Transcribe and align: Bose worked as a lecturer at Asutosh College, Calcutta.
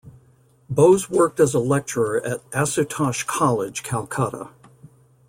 Bose 0.67 1.11
worked 1.11 1.39
as 1.39 1.53
a 1.53 1.59
lecturer 1.59 2.19
at 2.25 2.41
Asutosh 2.49 3.23
College, 3.27 3.83
Calcutta. 3.83 4.49